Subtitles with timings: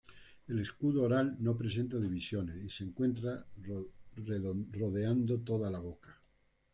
[0.47, 3.45] El escudo oral no presenta divisiones, y se encuentra
[4.15, 6.19] rodeando toda la boca.